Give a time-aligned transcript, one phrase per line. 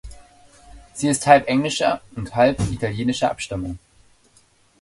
[0.95, 3.77] Sie ist halb englischer und halb italienischer Abstammung.